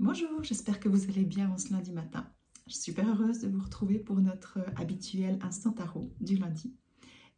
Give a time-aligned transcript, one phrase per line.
[0.00, 2.24] Bonjour, j'espère que vous allez bien en ce lundi matin.
[2.68, 6.72] Je suis super heureuse de vous retrouver pour notre habituel instant tarot du lundi.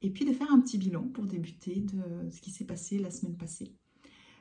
[0.03, 3.11] Et puis de faire un petit bilan pour débuter de ce qui s'est passé la
[3.11, 3.75] semaine passée.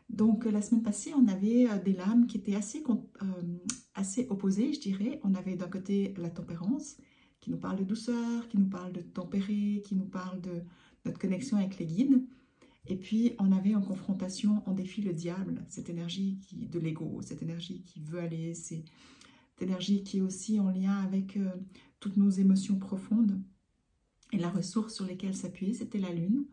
[0.10, 3.26] Donc la semaine passée, on avait euh, des lames qui étaient assez, euh,
[3.94, 5.22] assez opposées, je dirais.
[5.24, 6.98] On avait d'un côté la tempérance,
[7.40, 10.62] qui nous parle de douceur, qui nous parle de tempérer, qui nous parle de
[11.06, 12.22] notre connexion avec les guides.
[12.90, 17.22] Et puis, on avait en confrontation, en défi le diable, cette énergie qui, de l'ego,
[17.22, 18.82] cette énergie qui veut aller, cette
[19.62, 21.52] énergie qui est aussi en lien avec euh,
[22.00, 23.40] toutes nos émotions profondes.
[24.34, 26.46] Et la ressource sur laquelle s'appuyer, c'était la lune.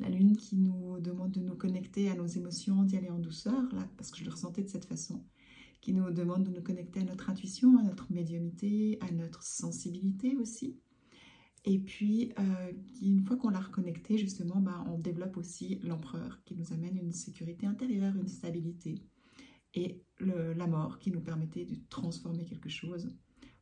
[0.00, 3.62] La lune qui nous demande de nous connecter à nos émotions, d'y aller en douceur,
[3.72, 5.24] là, parce que je le ressentais de cette façon,
[5.80, 10.36] qui nous demande de nous connecter à notre intuition, à notre médiumité, à notre sensibilité
[10.36, 10.80] aussi.
[11.66, 16.54] Et puis, euh, une fois qu'on l'a reconnecté, justement, bah, on développe aussi l'empereur qui
[16.54, 19.02] nous amène une sécurité intérieure, une stabilité.
[19.74, 23.10] Et la mort qui nous permettait de transformer quelque chose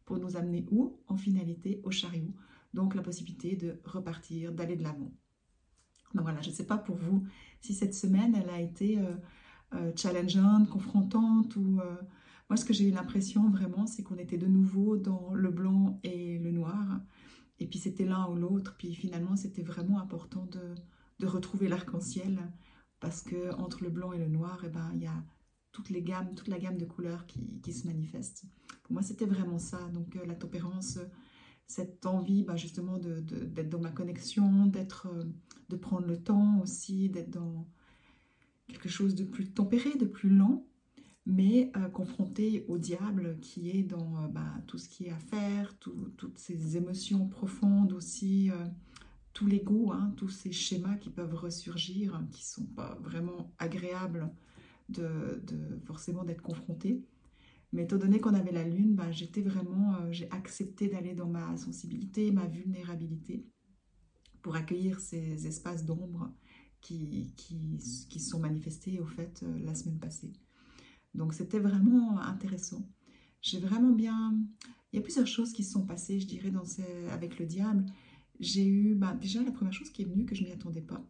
[0.04, 1.00] pour nous amener où?
[1.08, 2.32] En finalité, au chariot.
[2.72, 5.10] Donc la possibilité de repartir, d'aller de l'avant.
[6.14, 7.26] Donc voilà, je ne sais pas pour vous
[7.60, 9.16] si cette semaine, elle a été euh,
[9.74, 11.56] euh, challengeante, confrontante
[12.50, 15.98] moi, ce que j'ai eu l'impression vraiment, c'est qu'on était de nouveau dans le blanc
[16.02, 17.00] et le noir
[17.60, 18.76] et puis c'était l'un ou l'autre.
[18.78, 20.74] Puis finalement, c'était vraiment important de,
[21.20, 22.50] de retrouver l'arc-en-ciel
[23.00, 25.24] parce que entre le blanc et le noir, eh ben, il y a
[25.72, 28.44] toutes les gammes, toute la gamme de couleurs qui, qui se manifestent.
[28.84, 29.78] Pour moi, c'était vraiment ça.
[29.92, 30.98] Donc euh, la tempérance,
[31.66, 35.24] cette envie bah, justement d'être de, dans ma connexion, d'être, euh,
[35.68, 37.66] de prendre le temps aussi, d'être dans
[38.68, 40.66] quelque chose de plus tempéré, de plus lent
[41.26, 45.18] mais euh, confronté au diable qui est dans euh, bah, tout ce qui est à
[45.18, 48.66] faire, toutes ces émotions profondes aussi, euh,
[49.32, 54.30] tout l'ego, hein, tous ces schémas qui peuvent ressurgir, qui ne sont pas vraiment agréables
[54.90, 55.42] de,
[55.84, 57.02] forcément d'être confrontés.
[57.72, 61.56] Mais étant donné qu'on avait la lune, bah, j'étais vraiment, j'ai accepté d'aller dans ma
[61.56, 63.44] sensibilité, ma vulnérabilité,
[64.42, 66.30] pour accueillir ces espaces d'ombre
[66.80, 67.78] qui, qui,
[68.08, 70.32] qui sont manifestés au fait la semaine passée.
[71.14, 72.88] Donc c'était vraiment intéressant.
[73.40, 74.36] J'ai vraiment bien...
[74.92, 76.62] Il y a plusieurs choses qui se sont passées, je dirais, dans
[77.10, 77.84] avec le diable.
[78.38, 81.04] J'ai eu, bah, déjà la première chose qui est venue, que je m'y attendais pas,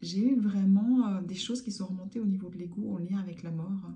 [0.00, 3.18] j'ai eu vraiment euh, des choses qui sont remontées au niveau de l'ego en lien
[3.18, 3.90] avec la mort.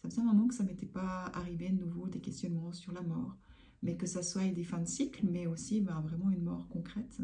[0.00, 3.02] Ça faisait un moment que ça m'était pas arrivé de nouveau, des questionnements sur la
[3.02, 3.36] mort,
[3.82, 7.20] mais que ça soit des fins de cycle, mais aussi bah, vraiment une mort concrète.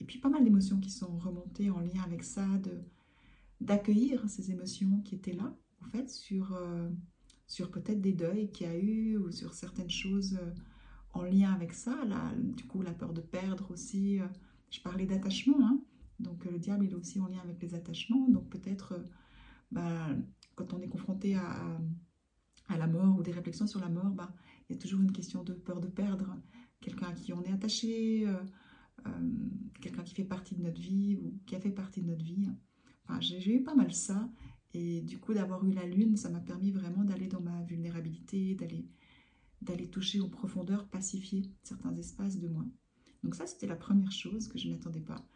[0.00, 2.46] Et puis pas mal d'émotions qui sont remontées en lien avec ça,
[3.60, 5.54] d'accueillir ces émotions qui étaient là,
[5.84, 6.88] en fait, sur, euh,
[7.46, 10.50] sur peut-être des deuils qu'il y a eu ou sur certaines choses euh,
[11.12, 12.04] en lien avec ça.
[12.04, 14.20] Là, du coup, la peur de perdre aussi.
[14.20, 14.26] Euh,
[14.70, 15.80] je parlais d'attachement, hein.
[16.20, 18.28] donc le diable il est aussi en lien avec les attachements.
[18.28, 19.00] Donc peut-être,
[19.72, 20.08] bah,
[20.56, 21.80] quand on est confronté à,
[22.68, 24.30] à, la mort ou des réflexions sur la mort, bah,
[24.68, 26.36] il y a toujours une question de peur de perdre
[26.82, 28.26] quelqu'un à qui on est attaché,
[29.80, 32.50] quelqu'un qui fait partie de notre vie ou qui a fait partie de notre vie.
[33.20, 34.28] J'ai eu pas mal ça.
[34.74, 38.54] Et du coup, d'avoir eu la lune, ça m'a permis vraiment d'aller dans ma vulnérabilité,
[38.54, 38.86] d'aller
[39.62, 42.64] d'aller toucher en profondeur, pacifier certains espaces de moi.
[43.24, 45.26] Donc ça, c'était la première chose que je n'attendais pas.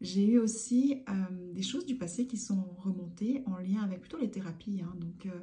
[0.00, 4.18] J'ai eu aussi euh, des choses du passé qui sont remontées en lien avec plutôt
[4.18, 4.80] les thérapies.
[4.82, 4.92] Hein.
[4.98, 5.40] Donc euh,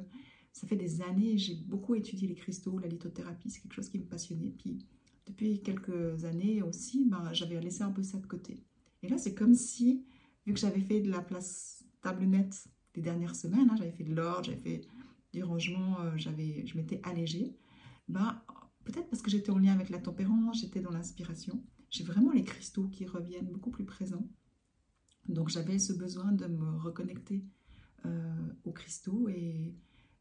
[0.52, 3.98] ça fait des années, j'ai beaucoup étudié les cristaux, la lithothérapie, c'est quelque chose qui
[3.98, 4.50] me passionnait.
[4.58, 4.86] Puis
[5.26, 8.62] depuis quelques années aussi, ben, j'avais laissé un peu ça de côté.
[9.02, 10.04] Et là, c'est comme si,
[10.46, 14.04] vu que j'avais fait de la place table nette les dernières semaines, hein, j'avais fait
[14.04, 14.80] de l'ordre, j'avais fait
[15.32, 17.56] du rangement, euh, j'avais, je m'étais allégée,
[18.08, 18.42] ben,
[18.84, 22.44] peut-être parce que j'étais en lien avec la tempérance, j'étais dans l'inspiration, j'ai vraiment les
[22.44, 24.28] cristaux qui reviennent beaucoup plus présents.
[25.28, 27.44] Donc j'avais ce besoin de me reconnecter
[28.06, 29.74] euh, aux cristaux et,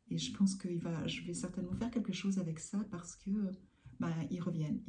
[0.10, 3.32] et je pense que va, je vais certainement faire quelque chose avec ça parce que
[4.00, 4.82] ben, ils reviennent.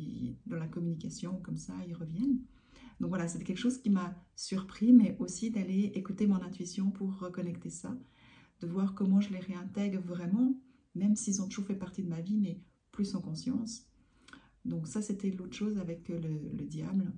[0.46, 2.38] dans la communication, comme ça, ils reviennent.
[3.00, 7.18] Donc voilà, c'était quelque chose qui m'a surpris, mais aussi d'aller écouter mon intuition pour
[7.18, 7.98] reconnecter ça,
[8.60, 10.54] de voir comment je les réintègre vraiment,
[10.94, 12.60] même s'ils ont toujours fait partie de ma vie, mais
[12.92, 13.86] plus en conscience.
[14.66, 17.12] Donc ça, c'était l'autre chose avec le, diable.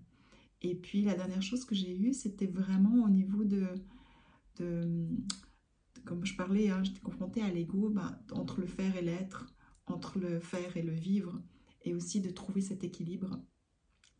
[0.60, 3.66] Et puis la dernière chose que j'ai eue, c'était vraiment au niveau de,
[6.04, 9.52] comme je parlais, hein, j'étais confrontée à l'ego, bah, entre le faire et l'être,
[9.86, 11.42] entre le faire et le vivre,
[11.84, 13.40] et aussi de trouver cet équilibre.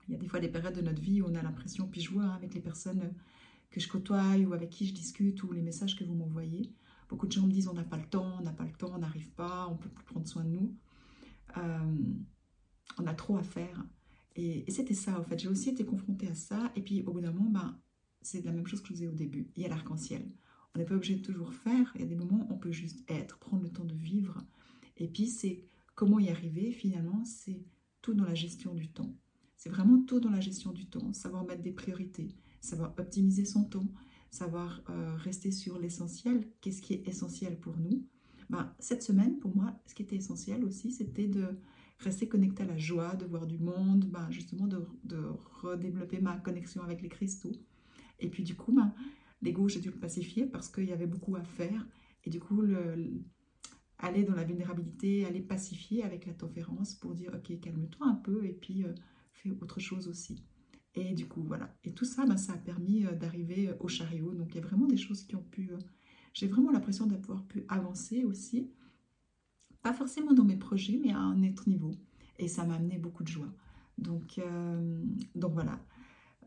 [0.09, 2.01] Il y a des fois des périodes de notre vie où on a l'impression, puis
[2.01, 3.13] je vois hein, avec les personnes
[3.71, 6.73] que je côtoie ou avec qui je discute ou les messages que vous m'envoyez,
[7.09, 8.93] beaucoup de gens me disent on n'a pas le temps, on n'a pas le temps,
[8.95, 10.75] on n'arrive pas, on peut plus prendre soin de nous.
[11.57, 11.95] Euh,
[12.99, 13.85] on a trop à faire.
[14.37, 15.39] Et, c'était ça, en fait.
[15.39, 16.73] J'ai aussi été confrontée à ça.
[16.77, 17.79] Et puis, au bout d'un moment, ben,
[18.23, 19.51] c'est la même chose que je vous disais au début.
[19.57, 20.27] Il y a l'arc-en-ciel.
[20.75, 21.93] On n'est pas obligé de toujours faire.
[21.95, 24.39] Il y a des moments où on peut juste être, prendre le temps de vivre.
[24.97, 25.65] Et puis, c'est
[25.95, 27.63] comment y arriver, finalement, c'est
[28.01, 29.15] tout dans la gestion du temps.
[29.63, 33.63] C'est vraiment tout dans la gestion du temps, savoir mettre des priorités, savoir optimiser son
[33.63, 33.87] temps,
[34.29, 36.49] savoir euh, rester sur l'essentiel.
[36.61, 38.05] Qu'est-ce qui est essentiel pour nous?
[38.51, 41.47] Ben, Cette semaine, pour moi, ce qui était essentiel aussi, c'était de
[42.01, 44.85] rester connecté à la joie, de voir du monde, ben, justement de,
[45.63, 47.53] redévelopper ma connexion avec les cristaux.
[48.19, 48.93] Et puis du coup, ben,
[49.43, 51.87] l'ego, j'ai dû le pacifier parce qu'il y avait beaucoup à faire.
[52.25, 53.23] Et du coup, le,
[54.01, 58.45] aller dans la vulnérabilité, aller pacifier avec la tempérance pour dire, ok, calme-toi un peu
[58.45, 58.93] et puis euh,
[59.33, 60.43] fais autre chose aussi.
[60.95, 61.75] Et du coup, voilà.
[61.85, 64.35] Et tout ça, ben, ça a permis euh, d'arriver euh, au chariot.
[64.35, 65.71] Donc, il y a vraiment des choses qui ont pu...
[66.35, 68.71] J'ai vraiment l'impression d'avoir pu avancer aussi.
[69.83, 71.93] Pas forcément dans mes projets, mais à un autre niveau.
[72.39, 73.53] Et ça m'a amené beaucoup de joie.
[73.99, 74.41] Donc,
[75.35, 75.79] donc voilà.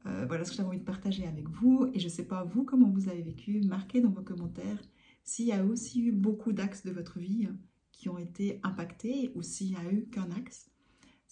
[0.03, 1.87] voilà ce que j'avais envie de partager avec vous.
[1.93, 3.61] Et je ne sais pas, vous, comment vous avez vécu.
[3.61, 4.81] Marquez dans vos commentaires
[5.23, 7.49] s'il y a aussi eu beaucoup d'axes de votre vie
[7.91, 10.71] qui ont été impactés ou s'il n'y a eu qu'un axe.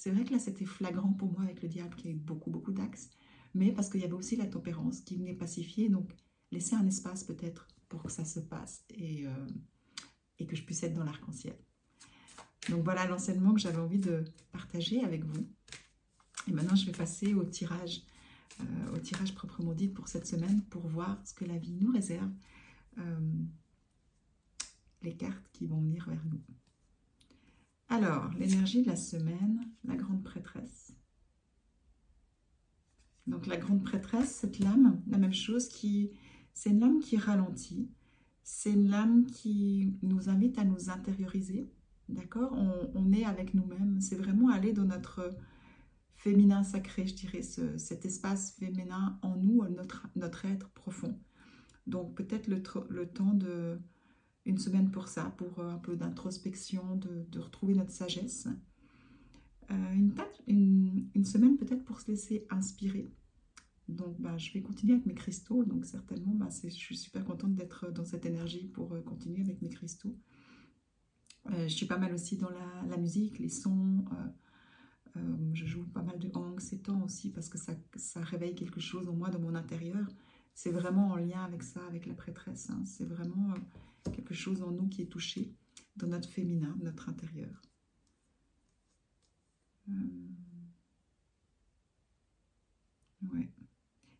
[0.04, 2.52] C'est vrai que là, c'était flagrant pour moi avec le diable qui a eu beaucoup,
[2.52, 3.10] beaucoup d'axes,
[3.54, 6.14] mais parce qu'il y avait aussi la tempérance qui venait pacifier, donc
[6.52, 9.48] laisser un espace peut-être pour que ça se passe et, euh,
[10.46, 11.58] que je puisse être dans l'arc-en-ciel.
[12.68, 15.48] Donc voilà l'enseignement que j'avais envie de partager avec vous.
[16.50, 18.02] Et maintenant, je vais passer au tirage,
[18.60, 21.94] euh, au tirage proprement dit pour cette semaine, pour voir ce que la vie nous
[21.94, 22.34] réserve.
[22.98, 23.32] Euh,
[25.02, 26.42] les cartes qui vont venir vers nous.
[27.94, 30.96] Alors, l'énergie de la semaine, la grande prêtresse.
[33.28, 36.10] Donc la grande prêtresse, cette lame, la même chose, qui,
[36.56, 37.92] c'est une lame qui ralentit,
[38.42, 41.72] c'est une lame qui nous invite à nous intérioriser,
[42.10, 42.58] d'accord?
[42.96, 45.30] On, est avec nous-mêmes, c'est vraiment aller dans notre
[46.16, 49.64] féminin sacré, je dirais, cet espace féminin en nous,
[50.16, 51.16] notre, être profond.
[51.86, 53.78] Donc peut-être le temps de
[54.46, 58.48] une semaine pour ça, pour euh, un peu d'introspection, de, retrouver notre sagesse.
[59.72, 60.10] Euh,
[60.48, 63.10] une, semaine peut-être pour se laisser inspirer.
[63.88, 67.56] Donc bah, je vais continuer avec mes cristaux, donc certainement bah, je suis super contente
[67.56, 70.16] d'être dans cette énergie pour euh, continuer avec mes cristaux.
[71.50, 74.06] je suis pas mal aussi dans la, musique, les sons.
[75.54, 78.80] je joue pas mal de hang ces temps aussi parce que ça, ça réveille quelque
[78.80, 80.08] chose en moi, dans mon intérieur.
[80.54, 82.70] C'est vraiment en lien avec ça, avec la prêtresse.
[82.70, 82.84] Hein.
[82.86, 83.54] C'est vraiment
[84.12, 85.54] quelque chose en nous qui est touché
[85.96, 87.62] dans notre féminin, notre intérieur.
[89.90, 89.94] Euh,
[93.34, 93.50] ouais.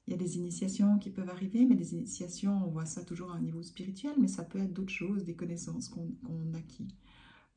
[0.08, 3.32] Il y a des initiations qui peuvent arriver, mais des initiations, on voit ça toujours
[3.32, 6.90] à un niveau spirituel, mais ça peut être d'autres choses, des connaissances qu'on acquis,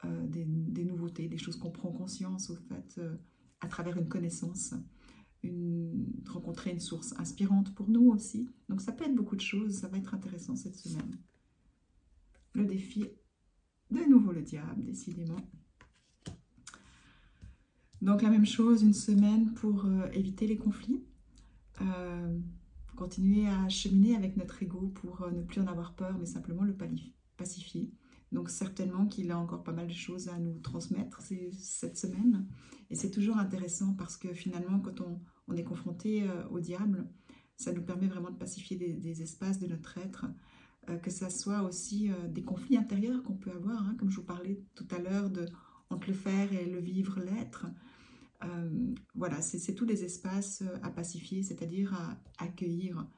[0.04, 3.16] euh, des, nouveautés, des choses qu'on prend conscience au fait euh,
[3.60, 4.74] à travers une connaissance,
[5.42, 8.48] une, rencontrer une source inspirante pour nous aussi.
[8.68, 11.18] Donc ça peut être beaucoup de choses, ça va être intéressant cette semaine
[12.56, 13.04] le défi.
[13.90, 15.40] De nouveau le diable, décidément.
[18.02, 21.04] Donc la même chose, une semaine pour euh, éviter les conflits.
[21.82, 22.38] Euh,
[22.96, 26.64] continuer à cheminer avec notre ego pour euh, ne plus en avoir peur, mais simplement
[26.64, 26.76] le
[27.36, 27.92] pacifier.
[28.32, 31.22] Donc certainement qu'il a encore pas mal de choses à nous transmettre
[31.52, 32.48] cette semaine.
[32.90, 37.08] Et c'est toujours intéressant parce que finalement, quand on, est confronté au diable,
[37.56, 40.26] ça nous permet vraiment de pacifier des espaces de notre être
[41.02, 44.26] que ça soit aussi euh, des conflits intérieurs qu'on peut avoir, hein, comme je vous
[44.26, 45.46] parlais tout à l'heure de
[45.90, 47.66] entre le faire et le vivre, l'être.
[48.44, 53.08] Euh, voilà, c'est tous des espaces à pacifier, c'est-à-dire à accueillir.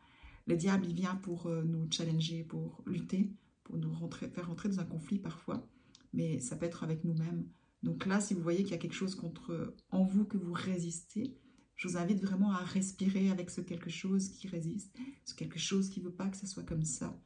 [0.46, 3.32] Le diable, il vient pour nous challenger, pour lutter,
[3.64, 3.92] pour nous
[4.34, 5.66] faire rentrer dans un conflit parfois,
[6.12, 7.46] mais ça peut être avec nous-mêmes.
[7.82, 10.52] Donc là, si vous voyez qu'il y a quelque chose contre en vous que vous
[10.52, 11.38] résistez,
[11.74, 14.94] je vous invite vraiment à respirer avec ce quelque chose qui résiste,
[15.24, 17.18] ce quelque chose qui ne veut pas que ça soit comme ça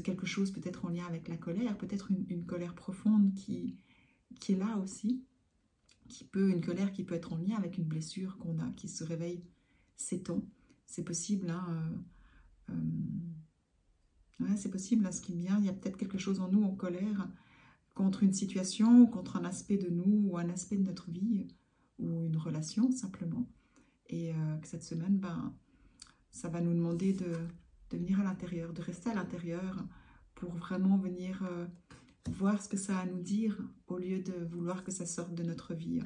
[0.00, 3.76] quelque chose peut-être en lien avec la colère, peut-être une, colère profonde qui,
[4.40, 5.24] qui est là aussi,
[6.08, 8.88] qui peut, une colère qui peut être en lien avec une blessure qu'on a, qui
[8.88, 9.42] se réveille
[9.96, 10.42] s'étend.
[10.86, 12.04] C'est possible, hein,
[12.70, 12.74] euh,
[14.40, 16.62] euh, c'est possible, à ce qui vient, il y a peut-être quelque chose en nous
[16.62, 17.28] en colère
[17.94, 21.46] contre une situation, contre un aspect de nous, ou un aspect de notre vie,
[21.98, 23.48] ou une relation simplement.
[24.08, 25.54] Et euh, que cette semaine, ben,
[26.30, 27.32] ça va nous demander de,
[27.94, 29.84] de venir à l'intérieur, de rester à l'intérieur
[30.34, 31.66] pour vraiment venir euh,
[32.28, 35.34] voir ce que ça a à nous dire au lieu de vouloir que ça sorte
[35.34, 36.00] de notre vie.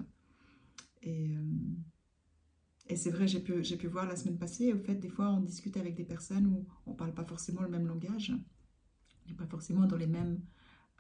[1.03, 1.43] Et, euh,
[2.89, 5.41] et c'est vrai, j'ai pu, pu voir la semaine passée, au fait, des fois on
[5.41, 8.33] discute avec des personnes où on ne parle pas forcément le même langage,
[9.27, 10.41] n'est pas forcément dans les mêmes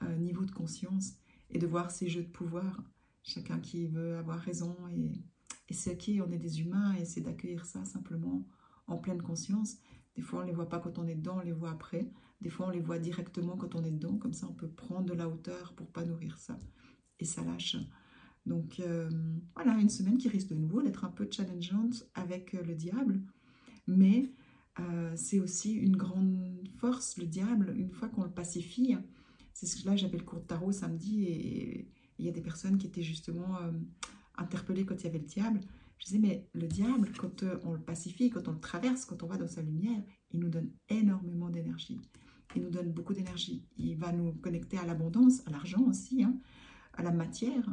[0.02, 1.14] euh, niveaux de conscience,
[1.50, 2.82] et de voir ces jeux de pouvoir,
[3.22, 5.12] chacun qui veut avoir raison, et,
[5.68, 8.46] et c'est qui, on est des humains, et c'est d'accueillir ça simplement
[8.86, 9.78] en pleine conscience,
[10.18, 12.10] des fois, on ne les voit pas quand on est dedans, on les voit après.
[12.40, 14.18] Des fois, on les voit directement quand on est dedans.
[14.18, 16.58] Comme ça, on peut prendre de la hauteur pour pas nourrir ça.
[17.20, 17.76] et ça lâche.
[18.44, 19.08] Donc euh,
[19.54, 23.20] voilà, une semaine qui risque de nouveau d'être un peu challengeante avec euh, le diable,
[23.86, 24.32] mais
[24.80, 28.96] euh, c'est aussi une grande force, le diable, une fois qu'on le pacifie.
[29.52, 32.40] C'est ce que là j'avais le cours de tarot samedi et il y a des
[32.40, 33.58] personnes qui étaient justement
[34.36, 35.60] interpellées quand il y avait le diable.
[35.98, 39.26] Je disais, mais le diable, quand on le pacifie, quand on le traverse, quand on
[39.26, 40.02] va dans sa lumière,
[40.32, 42.00] il nous donne énormément d'énergie.
[42.54, 43.66] Il nous donne beaucoup d'énergie.
[43.76, 46.38] Il va nous connecter à l'abondance, à l'argent aussi, hein,
[46.94, 47.68] à la matière.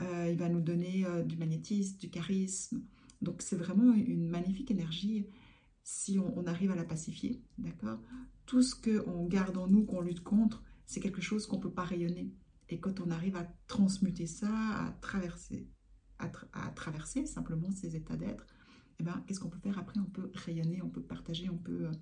[0.00, 2.82] Euh, il va nous donner euh, du magnétisme, du charisme.
[3.22, 5.26] Donc c'est vraiment une magnifique énergie
[5.82, 8.00] si on, arrive à la pacifier, d'accord?
[8.44, 11.72] Tout ce qu'on garde en nous, qu'on lutte contre, c'est quelque chose qu'on ne peut
[11.72, 12.32] pas rayonner.
[12.68, 15.68] Et quand on arrive à transmuter ça, à traverser,
[16.18, 18.46] à, traverser simplement ces états d'être,
[18.98, 19.78] eh ben, qu'est-ce qu'on peut faire?
[19.78, 21.92] Après On peut rayonner, on peut partager, on peut, euh,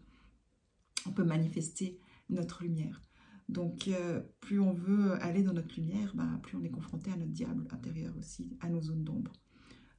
[1.07, 3.03] on peut manifester notre lumière.
[3.49, 7.17] Donc, euh, plus on veut aller dans notre lumière, bah, plus on est confronté à
[7.17, 9.33] notre diable intérieur aussi, à nos zones d'ombre.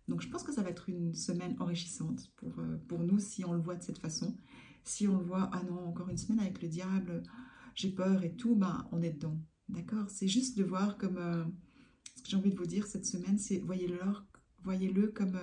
[0.07, 3.43] Donc, je pense que ça va être une semaine enrichissante pour, euh, pour nous si
[3.45, 4.35] on le voit de cette façon.
[4.83, 7.23] Si on le voit, ah non, encore une semaine avec le diable,
[7.75, 9.39] j'ai peur et tout, bah, on est dedans.
[9.67, 10.09] D'accord?
[10.09, 11.51] C'est juste de voir comme.
[12.15, 13.99] Euh, ce que j'ai envie de vous dire cette semaine, c'est voyez-le
[14.63, 15.39] voyez comme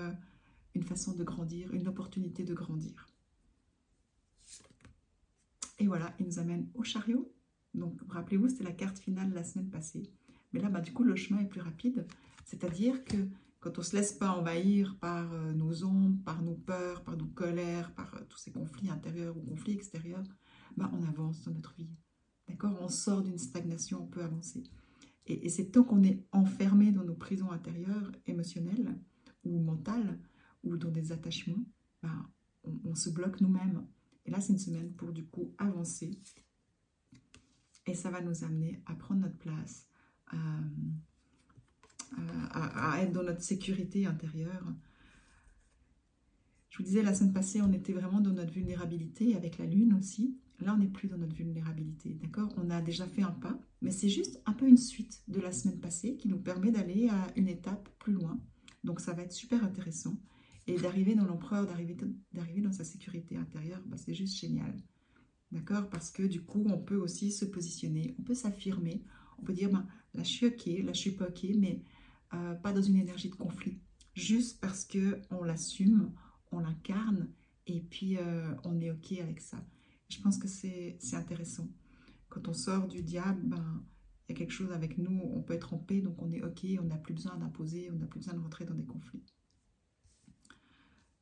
[0.74, 3.08] une façon de grandir, une opportunité de grandir.
[5.78, 7.32] Et voilà, il nous amène au chariot.
[7.74, 10.10] Donc, rappelez-vous, c'était la carte finale la semaine passée.
[10.52, 12.06] Mais là, bah, du coup, le chemin est plus rapide.
[12.44, 13.16] C'est-à-dire que
[13.60, 17.16] quand on ne se laisse pas envahir par euh, nos ombres, par nos peurs, par
[17.16, 20.24] nos colères, par euh, tous ces conflits intérieurs ou conflits extérieurs,
[20.76, 21.90] bah, on avance dans notre vie.
[22.48, 22.76] D'accord?
[22.80, 24.62] On sort d'une stagnation, on peut avancer.
[25.26, 28.98] Et, c'est tant qu'on est enfermé dans nos prisons intérieures, émotionnelles
[29.44, 30.18] ou mentales,
[30.64, 31.64] ou dans des attachements,
[32.02, 32.28] bah,
[32.64, 33.86] on, on se bloque nous-mêmes.
[34.26, 36.18] Et là, c'est une semaine pour du coup avancer
[37.86, 39.88] et ça va nous amener à prendre notre place,
[40.28, 40.60] à,
[43.00, 44.66] être dans notre sécurité intérieure.
[46.68, 49.94] Je vous disais, la semaine passée, on était vraiment dans notre vulnérabilité, avec la lune
[49.94, 50.38] aussi.
[50.62, 52.52] Là, on n'est plus dans notre vulnérabilité, d'accord?
[52.56, 55.50] On a déjà fait un pas, mais c'est juste un peu une suite de la
[55.50, 58.40] semaine passée qui nous permet d'aller à une étape plus loin.
[58.84, 60.16] Donc, ça va être super intéressant.
[60.68, 64.76] Et d'arriver dans l'empereur, d'arriver dans sa sécurité intérieure, bah, c'est juste génial.
[65.50, 65.88] D'accord?
[65.90, 69.02] Parce que du coup, on peut aussi se positionner, on peut s'affirmer,
[69.38, 71.82] on peut dire, ben, là je suis ok, là je suis pas ok, mais
[72.32, 73.80] euh, pas dans une énergie de conflit.
[74.14, 76.12] Juste parce que on l'assume,
[76.52, 77.28] on l'incarne,
[77.66, 79.58] et puis euh, on est ok avec ça.
[80.12, 81.68] Je pense que c'est intéressant.
[82.28, 83.82] Quand on sort du diable, ben,
[84.28, 86.42] il y a quelque chose avec nous, on peut être en paix, donc on est
[86.42, 89.24] ok, on n'a plus besoin d'imposer, on n'a plus besoin de rentrer dans des conflits.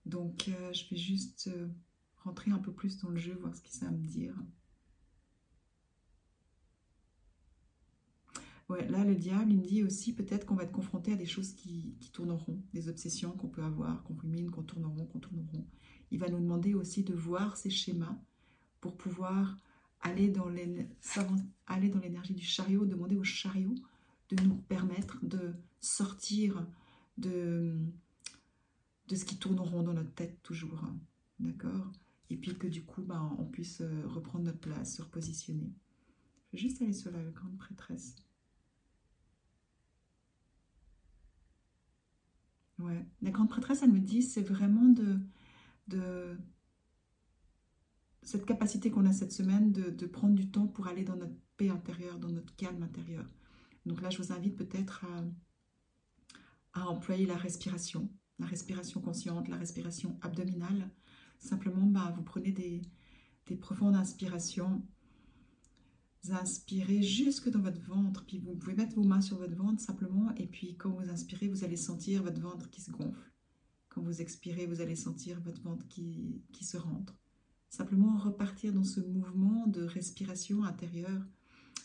[0.07, 1.51] Donc euh, je vais juste
[2.17, 4.35] rentrer un peu plus dans le jeu, voir ce que ça va me dire.
[8.69, 11.27] Ouais, là, le diable, il me dit aussi peut-être qu'on va être confronté à des
[11.27, 15.67] choses qui, tourneront, des obsessions qu'on peut avoir, qu'on rumine, qu'on tourneront, qu'on tourneront.
[16.11, 18.17] Il va nous demander aussi de voir ces schémas
[18.81, 19.57] pour pouvoir
[20.01, 23.75] aller dans l'énergie du chariot, demander au chariot
[24.31, 26.67] de nous permettre de sortir
[27.19, 27.75] de,
[29.09, 30.83] de ce qui tourneront dans notre tête toujours.
[31.39, 31.91] D'accord?
[32.31, 35.73] Et puis que du coup, ben, on puisse euh, reprendre notre place, se repositionner.
[36.53, 38.15] Je vais juste aller sur la grande prêtresse.
[42.79, 45.19] Ouais, la grande prêtresse, elle me dit, c'est vraiment de,
[45.89, 46.39] de
[48.31, 51.69] cette capacité qu'on a cette semaine de, prendre du temps pour aller dans notre paix
[51.69, 53.27] intérieure, dans notre calme intérieur.
[53.87, 55.05] Donc là, je vous invite peut-être
[56.73, 58.09] à, employer la respiration,
[58.39, 60.91] la respiration consciente, la respiration abdominale,
[61.41, 62.83] Simplement, bah, vous prenez des,
[63.57, 64.83] profondes inspirations.
[66.23, 69.81] Vous inspirez jusque dans votre ventre, puis vous pouvez mettre vos mains sur votre ventre
[69.81, 73.33] simplement, et puis quand vous inspirez, vous allez sentir votre ventre qui se gonfle.
[73.89, 77.17] Quand vous expirez, vous allez sentir votre ventre qui se rentre.
[77.71, 81.23] Simplement repartir dans ce mouvement de respiration intérieure.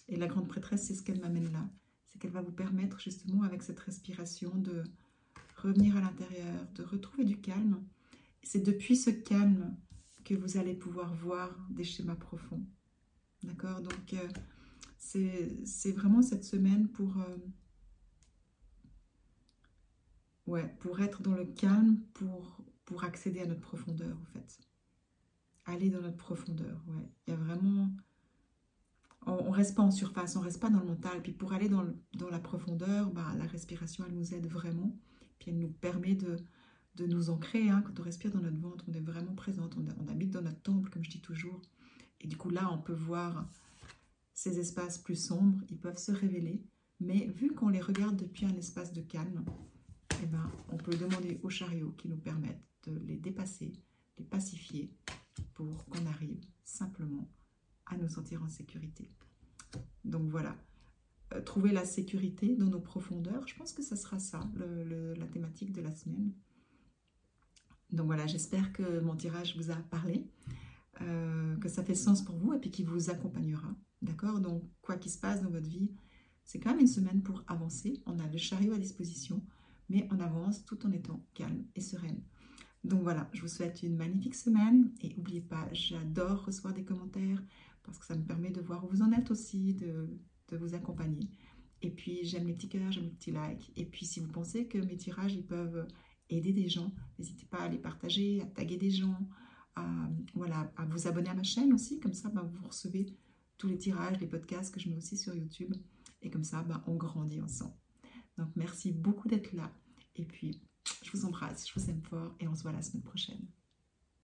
[0.09, 1.65] Et la grande prêtresse, c'est ce qu'elle m'amène là.
[2.05, 4.83] C'est qu'elle va vous permettre justement avec cette respiration de
[5.55, 7.81] revenir à l'intérieur, de retrouver du calme
[8.45, 9.75] c'est depuis ce calme
[10.23, 12.63] que vous allez pouvoir voir des schémas profonds.
[13.43, 13.81] D'accord?
[13.81, 14.29] Donc, euh,
[14.97, 17.37] c'est vraiment cette semaine pour, euh,
[20.47, 24.59] ouais, pour être dans le calme, pour, pour accéder à notre profondeur, en fait.
[25.65, 27.11] Aller dans notre profondeur, ouais.
[27.27, 27.89] Il y a vraiment...
[29.27, 31.21] On ne reste pas en surface, on reste pas dans le mental.
[31.23, 34.95] Puis pour aller dans, dans la profondeur, bah, la respiration, elle nous aide vraiment.
[35.39, 36.37] Puis elle nous permet de,
[36.95, 37.69] de nous ancrer.
[37.69, 37.81] Hein.
[37.85, 40.89] Quand on respire dans notre ventre, on est vraiment présente, on, habite dans notre temple,
[40.89, 41.61] comme je dis toujours.
[42.21, 43.47] Et du coup, là, on peut voir
[44.33, 46.63] ces espaces plus sombres, ils peuvent se révéler.
[46.99, 49.43] Mais vu qu'on les regarde depuis un espace de calme,
[50.23, 53.73] eh ben, on peut demander aux chariots qui nous permettent de les dépasser,
[54.17, 54.93] les pacifier,
[55.53, 57.29] pour qu'on arrive simplement
[57.85, 59.09] à nous sentir sécurité.
[60.03, 60.55] Donc voilà,
[61.33, 65.71] euh, trouver la sécurité dans nos profondeurs, je pense que ça sera ça, la thématique
[65.71, 66.31] de la semaine.
[67.91, 70.27] Donc voilà, j'espère que mon tirage vous a parlé,
[71.01, 73.75] euh, que ça fait sens pour vous et puis qu'il vous accompagnera.
[74.01, 74.39] D'accord?
[74.39, 75.89] Donc, quoi qu'il se passe dans votre vie,
[76.43, 78.03] c'est quand même une semaine pour avancer.
[78.05, 79.41] On a le chariot à disposition,
[79.89, 82.21] mais on avance tout en étant calme et sereine.
[82.83, 87.41] Donc voilà, je vous souhaite une magnifique semaine et n'oubliez pas, j'adore recevoir des commentaires
[87.85, 90.09] parce que ça me permet de voir où vous en êtes aussi, de,
[90.51, 91.29] vous accompagner.
[91.81, 93.71] Et puis j'aime les petits cœurs, j'aime les petits likes.
[93.75, 95.87] Et puis si vous pensez que mes tirages ils peuvent
[96.29, 99.27] aider des gens, n'hésitez pas à les partager, à taguer des gens,
[99.75, 103.17] à, voilà, vous abonner à ma chaîne aussi, comme ça ben, vous recevez
[103.57, 105.73] tous les tirages, les podcasts que je mets aussi sur YouTube.
[106.21, 107.75] Et comme ça, ben, on grandit ensemble.
[108.37, 109.71] Donc merci beaucoup d'être là.
[110.15, 110.61] Et puis,
[111.03, 113.45] je vous embrasse, je vous aime fort et on se voit la semaine prochaine.